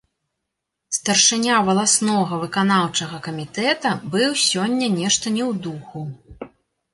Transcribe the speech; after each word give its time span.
Старшыня 0.97 1.57
валаснога 1.67 2.39
выканаўчага 2.43 3.19
камітэта 3.27 3.93
быў 4.17 4.31
сёння 4.47 4.87
нешта 4.97 5.25
не 5.37 5.43
ў 5.51 5.53
духу. 5.69 6.01